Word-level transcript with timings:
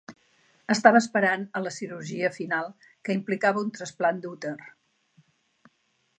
Estava 0.75 1.01
esperant 1.03 1.43
a 1.59 1.61
la 1.67 1.73
cirurgia 1.75 2.31
final 2.39 2.73
que 3.05 3.19
implicava 3.19 3.65
un 3.67 3.71
trasplant 3.77 4.25
d'úter. 4.27 4.57